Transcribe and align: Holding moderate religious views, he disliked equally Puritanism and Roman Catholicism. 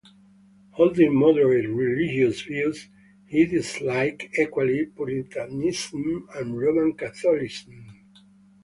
Holding 0.71 1.13
moderate 1.13 1.69
religious 1.69 2.41
views, 2.41 2.89
he 3.27 3.45
disliked 3.45 4.35
equally 4.35 4.87
Puritanism 4.87 6.27
and 6.33 6.59
Roman 6.59 6.93
Catholicism. 6.93 7.85